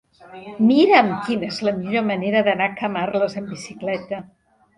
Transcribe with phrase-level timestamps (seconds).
[0.69, 4.25] Mira'm quina és la millor manera d'anar a Camarles amb bicicleta.